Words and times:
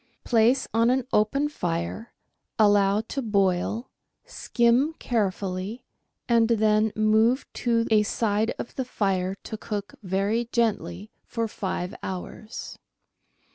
Place 0.23 0.67
on 0.73 0.89
an 0.89 1.05
open 1.13 1.47
fire, 1.47 2.11
allow 2.57 3.01
to 3.01 3.21
boil, 3.21 3.91
skim 4.25 4.93
carefully, 4.97 5.85
and 6.27 6.47
then 6.47 6.91
move 6.95 7.45
to 7.61 7.85
a 7.91 8.01
side 8.01 8.51
of 8.57 8.73
the 8.77 8.83
fire 8.85 9.35
to 9.43 9.57
cook 9.57 9.93
very 10.01 10.49
gently 10.51 11.11
for 11.23 11.47
FONDS 11.47 11.51
DE 11.51 11.57
CUISINE 11.59 11.83
ii 11.83 11.97
five 11.97 11.99
hours. 12.01 12.79